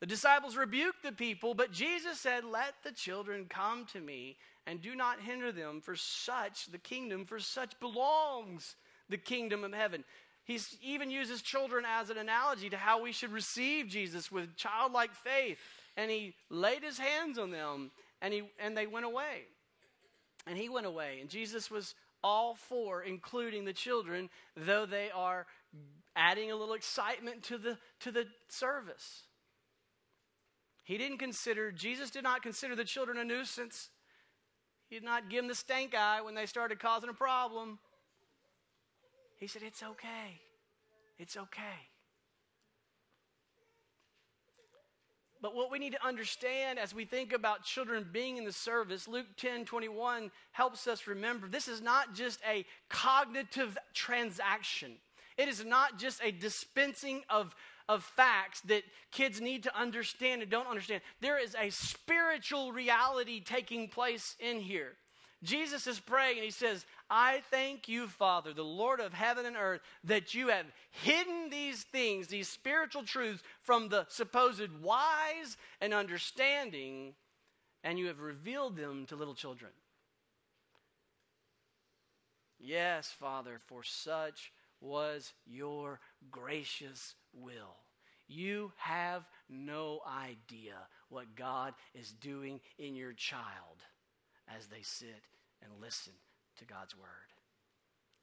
[0.00, 4.80] The disciples rebuked the people, but Jesus said, Let the children come to me and
[4.80, 8.76] do not hinder them, for such the kingdom, for such belongs
[9.08, 10.04] the kingdom of heaven.
[10.44, 15.14] He even uses children as an analogy to how we should receive Jesus with childlike
[15.14, 15.58] faith.
[15.96, 19.44] And he laid his hands on them and, he, and they went away.
[20.46, 21.18] And he went away.
[21.20, 25.46] And Jesus was all for including the children, though they are
[26.14, 29.22] adding a little excitement to the, to the service.
[30.84, 33.90] He didn't consider, Jesus did not consider the children a nuisance.
[34.88, 37.78] He did not give them the stank eye when they started causing a problem.
[39.38, 40.40] He said, It's okay.
[41.18, 41.88] It's okay.
[45.44, 49.06] But what we need to understand as we think about children being in the service,
[49.06, 54.92] Luke 10 21 helps us remember this is not just a cognitive transaction.
[55.36, 57.54] It is not just a dispensing of,
[57.88, 61.02] of facts that kids need to understand and don't understand.
[61.20, 64.92] There is a spiritual reality taking place in here.
[65.42, 69.56] Jesus is praying and he says, I thank you, Father, the Lord of heaven and
[69.56, 75.92] earth, that you have hidden these things, these spiritual truths, from the supposed wise and
[75.92, 77.14] understanding,
[77.82, 79.72] and you have revealed them to little children.
[82.58, 84.50] Yes, Father, for such
[84.80, 86.00] was your
[86.30, 87.76] gracious will.
[88.26, 90.74] You have no idea
[91.08, 93.82] what God is doing in your child
[94.56, 95.22] as they sit
[95.62, 96.14] and listen
[96.58, 97.06] to God's word.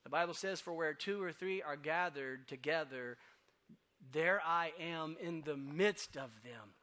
[0.04, 3.18] The Bible says, For where two or three are gathered together,
[4.12, 6.74] there I am in the midst of them.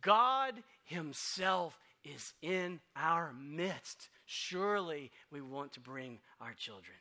[0.00, 4.08] God Himself is in our midst.
[4.24, 6.96] Surely we want to bring our children.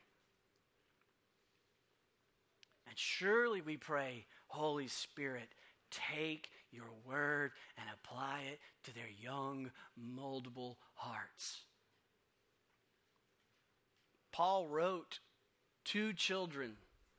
[2.94, 5.50] And surely we pray, Holy Spirit,
[5.90, 11.62] take your word and apply it to their young, moldable hearts.
[14.32, 15.22] Paul wrote
[15.86, 16.74] to children,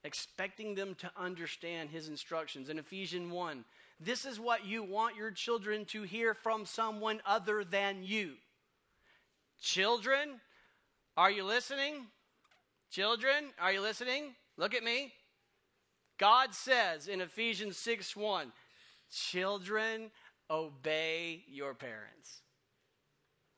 [0.05, 3.65] expecting them to understand his instructions in Ephesians 1.
[3.99, 8.35] This is what you want your children to hear from someone other than you.
[9.61, 10.41] Children,
[11.17, 12.07] are you listening?
[12.93, 14.37] Children, are you listening?
[14.57, 15.13] Look at me.
[16.19, 18.53] God says in Ephesians 6 1,
[19.11, 20.11] children,
[20.51, 22.43] obey your parents.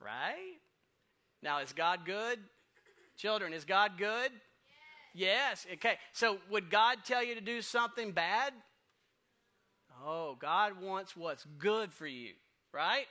[0.02, 0.60] Right?
[1.42, 2.38] Now, is God good?
[3.16, 4.30] Children, is God good?
[5.14, 5.66] Yes.
[5.68, 5.74] yes.
[5.74, 5.98] Okay.
[6.12, 8.52] So, would God tell you to do something bad?
[10.04, 12.32] Oh, God wants what's good for you,
[12.72, 13.06] right?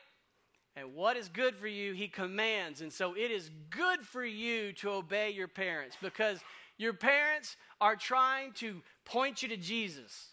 [0.76, 2.82] And what is good for you, He commands.
[2.82, 6.40] And so it is good for you to obey your parents because
[6.78, 10.30] your parents are trying to point you to Jesus.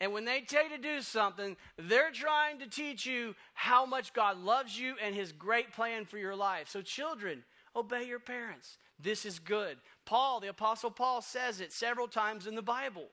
[0.00, 4.12] And when they tell you to do something, they're trying to teach you how much
[4.12, 6.68] God loves you and His great plan for your life.
[6.68, 7.42] So, children,
[7.74, 8.78] obey your parents.
[9.00, 9.76] This is good.
[10.06, 13.08] Paul, the Apostle Paul, says it several times in the Bible.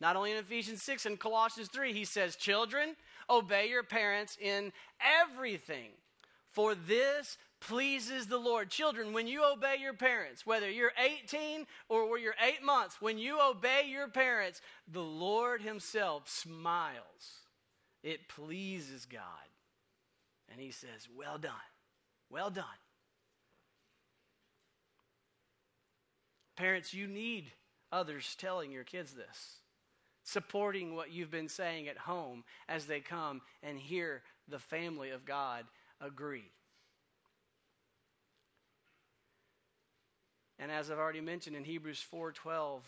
[0.00, 2.96] Not only in Ephesians 6 and Colossians 3, he says, Children,
[3.30, 5.90] obey your parents in everything,
[6.50, 8.70] for this pleases the Lord.
[8.70, 13.38] Children, when you obey your parents, whether you're 18 or you're eight months, when you
[13.40, 14.60] obey your parents,
[14.90, 17.40] the Lord Himself smiles.
[18.02, 19.22] It pleases God.
[20.50, 21.52] And He says, Well done.
[22.30, 22.64] Well done.
[26.56, 27.52] Parents, you need
[27.92, 29.58] others telling your kids this,
[30.24, 35.24] supporting what you've been saying at home as they come and hear the family of
[35.24, 35.64] God
[36.00, 36.50] agree.
[40.62, 42.84] And as I've already mentioned in Hebrews 4:12,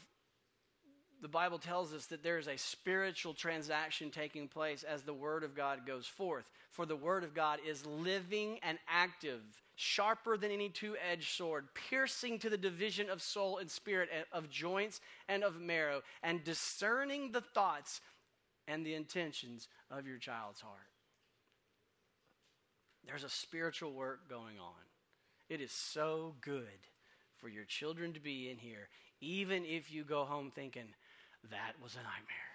[1.20, 5.43] the Bible tells us that there is a spiritual transaction taking place as the Word
[5.43, 6.49] of God goes forth.
[6.70, 9.43] For the Word of God is living and active,
[9.75, 14.49] sharper than any two edged sword, piercing to the division of soul and spirit, of
[14.51, 18.01] joints and of marrow, and discerning the thoughts
[18.68, 20.93] and the intentions of your child's heart.
[23.05, 24.81] There's a spiritual work going on.
[25.49, 26.87] It is so good
[27.45, 28.89] for your children to be in here,
[29.21, 30.95] even if you go home thinking,
[31.51, 32.55] that was a nightmare.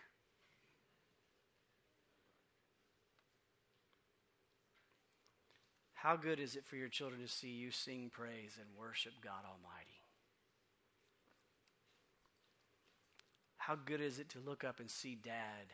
[5.94, 9.46] How good is it for your children to see you sing praise and worship God
[9.46, 10.02] Almighty?
[13.58, 15.68] How good is it to look up and see dad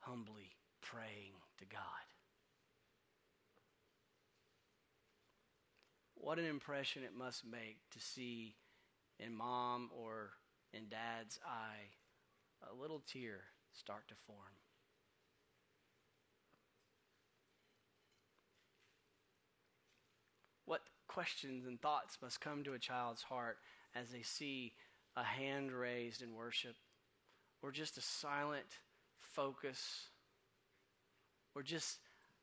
[0.00, 0.50] humbly
[0.82, 2.07] praying to God?
[6.28, 8.54] What an impression it must make to see
[9.18, 10.32] in mom or
[10.74, 11.88] in dad's eye
[12.70, 14.38] a little tear start to form.
[20.66, 23.56] What questions and thoughts must come to a child's heart
[23.94, 24.74] as they see
[25.16, 26.76] a hand raised in worship,
[27.62, 28.66] or just a silent
[29.18, 30.08] focus,
[31.54, 32.00] or just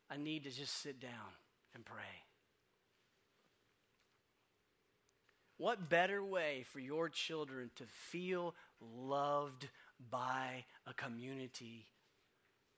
[0.09, 1.37] a need to just sit down
[1.75, 2.25] and pray?
[5.57, 9.69] What better way for your children to feel loved
[10.11, 11.85] by a community,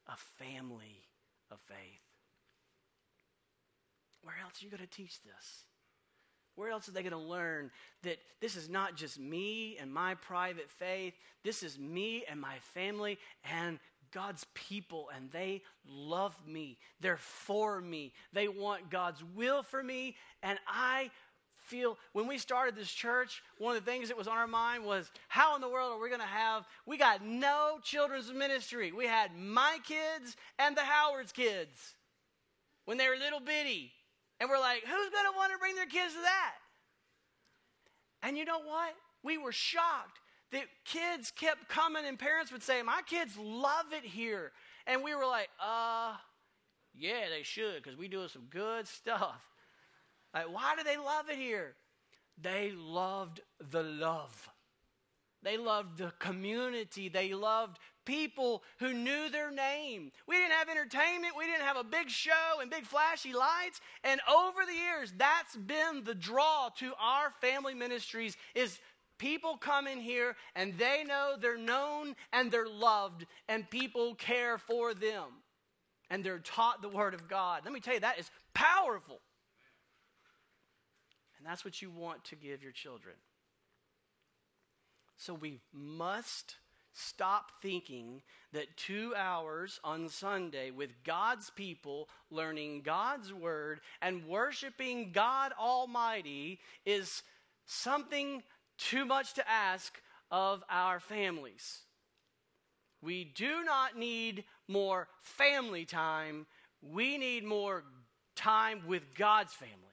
[0.08, 1.08] a family
[1.52, 1.78] of faith?
[4.22, 5.64] Where else are you going to teach this?
[6.56, 7.72] Where else are they going to learn
[8.04, 11.14] that this is not just me and my private faith?
[11.44, 13.20] This is me and my family
[13.56, 13.80] and
[14.12, 16.78] God's people, and they love me.
[17.00, 18.14] They're for me.
[18.34, 21.12] They want God's will for me, and I
[21.68, 24.86] feel when we started this church, one of the things that was on our mind
[24.86, 28.92] was how in the world are we going to have, we got no children's ministry.
[28.92, 31.96] We had my kids and the Howard's kids
[32.86, 33.92] when they were little bitty.
[34.40, 36.56] And we're like, who's going to want to bring their kids to that?
[38.24, 38.94] And you know what?
[39.24, 40.20] We were shocked
[40.52, 44.52] that kids kept coming and parents would say, My kids love it here.
[44.86, 46.16] And we were like, uh,
[46.98, 49.42] yeah, they should, because we do some good stuff.
[50.34, 51.76] Like, why do they love it here?
[52.42, 54.50] They loved the love.
[55.44, 57.10] They loved the community.
[57.10, 60.12] They loved people who knew their name.
[60.28, 61.36] We didn't have entertainment.
[61.38, 63.82] We didn't have a big show and big flashy lights.
[64.04, 68.80] And over the years, that's been the draw to our family ministries is
[69.18, 74.58] people come in here and they know they're known and they're loved and people care
[74.58, 75.44] for them
[76.10, 77.62] and they're taught the Word of God.
[77.64, 79.20] Let me tell you, that is powerful.
[81.48, 83.16] That's what you want to give your children.
[85.16, 86.56] So we must
[86.94, 88.22] stop thinking
[88.52, 96.60] that two hours on Sunday with God's people learning God's Word and worshiping God Almighty
[96.86, 97.24] is
[97.66, 98.44] something
[98.78, 101.84] too much to ask of our families.
[103.02, 106.46] We do not need more family time.
[106.82, 107.84] We need more
[108.36, 109.87] time with God's family.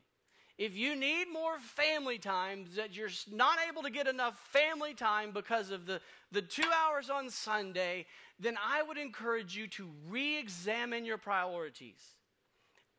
[0.57, 5.33] If you need more family time, that you're not able to get enough family time
[5.33, 6.01] because of the,
[6.31, 8.07] the two hours on Sunday,
[8.39, 12.01] then I would encourage you to re examine your priorities.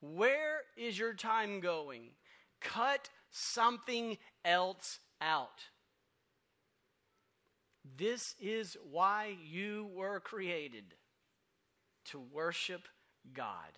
[0.01, 2.09] Where is your time going?
[2.59, 5.63] Cut something else out.
[7.97, 10.95] This is why you were created
[12.05, 12.87] to worship
[13.33, 13.71] God.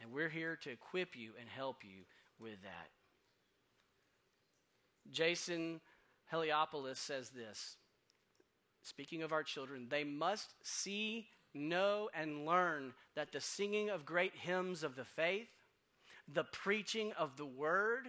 [0.00, 2.04] And we're here to equip you and help you
[2.40, 2.90] with that.
[5.10, 5.80] Jason
[6.32, 7.76] Helopoulos says this
[8.82, 14.32] speaking of our children, they must see, know, and learn that the singing of great
[14.36, 15.48] hymns of the faith,
[16.32, 18.06] the preaching of the word,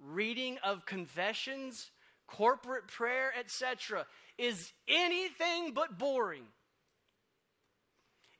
[0.00, 1.90] reading of confessions,
[2.26, 6.44] corporate prayer, etc., is anything but boring.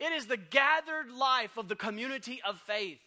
[0.00, 2.98] It is the gathered life of the community of faith.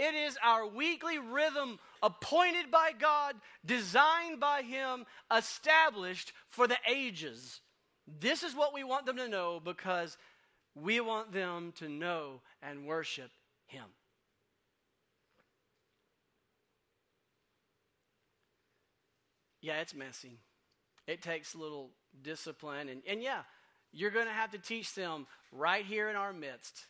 [0.00, 3.34] It is our weekly rhythm appointed by God,
[3.66, 7.60] designed by Him, established for the ages.
[8.06, 10.16] This is what we want them to know because
[10.74, 13.30] we want them to know and worship
[13.66, 13.84] Him.
[19.60, 20.38] Yeah, it's messy.
[21.06, 21.90] It takes a little
[22.22, 22.88] discipline.
[22.88, 23.42] And, and yeah,
[23.92, 26.86] you're going to have to teach them right here in our midst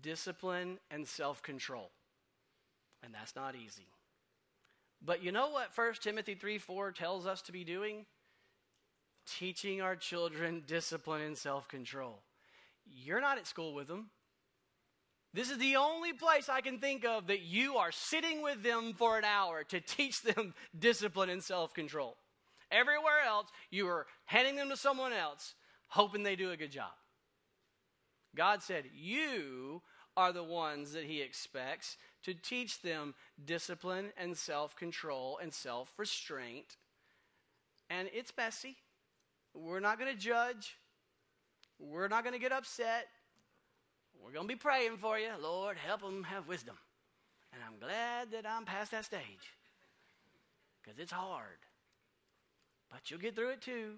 [0.00, 1.90] discipline and self control.
[3.06, 3.86] And that's not easy.
[5.00, 8.04] But you know what 1 Timothy 3 4 tells us to be doing?
[9.38, 12.18] Teaching our children discipline and self control.
[12.84, 14.10] You're not at school with them.
[15.32, 18.94] This is the only place I can think of that you are sitting with them
[18.96, 22.16] for an hour to teach them discipline and self control.
[22.72, 25.54] Everywhere else, you are handing them to someone else,
[25.86, 26.90] hoping they do a good job.
[28.34, 29.82] God said, You
[30.16, 33.14] are the ones that He expects to teach them
[33.44, 36.76] discipline and self control and self restraint.
[37.88, 38.76] And it's messy.
[39.54, 40.76] We're not going to judge.
[41.78, 43.06] We're not going to get upset.
[44.22, 45.30] We're going to be praying for you.
[45.40, 46.76] Lord, help them have wisdom.
[47.52, 49.54] And I'm glad that I'm past that stage
[50.82, 51.58] because it's hard.
[52.90, 53.94] But you'll get through it too.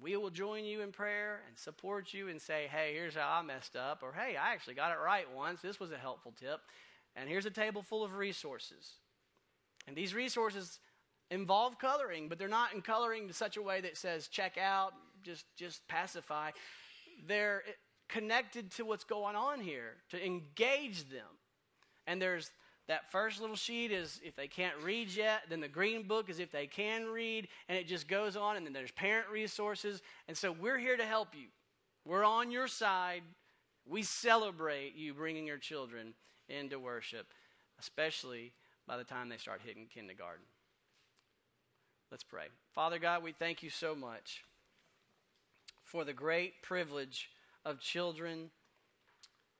[0.00, 3.42] We will join you in prayer and support you and say, hey, here's how I
[3.42, 4.02] messed up.
[4.02, 5.62] Or hey, I actually got it right once.
[5.62, 6.60] This was a helpful tip.
[7.14, 8.92] And here's a table full of resources.
[9.86, 10.78] And these resources
[11.30, 14.92] involve coloring, but they're not in coloring to such a way that says check out,
[15.22, 16.50] just just pacify.
[17.26, 17.62] They're
[18.08, 21.26] connected to what's going on here to engage them.
[22.06, 22.50] And there's
[22.88, 26.38] that first little sheet is if they can't read yet, then the green book is
[26.38, 30.02] if they can read, and it just goes on, and then there's parent resources.
[30.28, 31.48] And so we're here to help you.
[32.04, 33.22] We're on your side.
[33.88, 36.14] We celebrate you bringing your children
[36.48, 37.26] into worship,
[37.80, 38.52] especially
[38.86, 40.44] by the time they start hitting kindergarten.
[42.10, 42.46] Let's pray.
[42.72, 44.44] Father God, we thank you so much
[45.82, 47.30] for the great privilege
[47.64, 48.50] of children.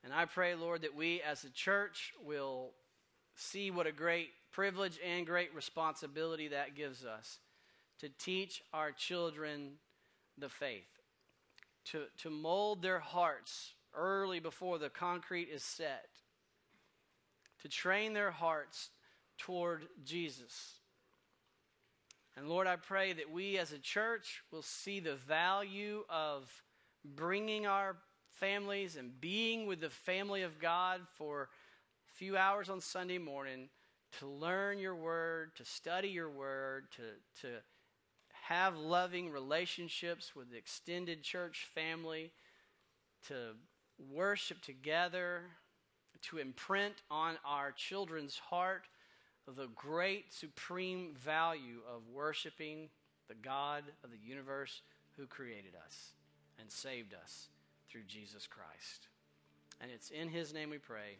[0.03, 2.71] And I pray, Lord, that we as a church will
[3.37, 7.39] see what a great privilege and great responsibility that gives us
[7.99, 9.73] to teach our children
[10.37, 10.87] the faith,
[11.85, 16.09] to, to mold their hearts early before the concrete is set,
[17.61, 18.89] to train their hearts
[19.37, 20.73] toward Jesus.
[22.35, 26.51] And Lord, I pray that we as a church will see the value of
[27.03, 27.95] bringing our
[28.33, 31.49] families and being with the family of God for
[32.17, 33.69] few hours on Sunday morning
[34.17, 37.03] to learn your word, to study your word, to,
[37.41, 37.53] to
[38.47, 42.31] have loving relationships with the extended church family,
[43.27, 43.51] to
[44.11, 45.41] worship together,
[46.23, 48.87] to imprint on our children's heart
[49.55, 52.89] the great supreme value of worshiping
[53.27, 54.81] the God of the universe
[55.17, 56.13] who created us
[56.59, 57.49] and saved us
[57.87, 59.07] through Jesus Christ.
[59.79, 61.19] And it's in his name we pray.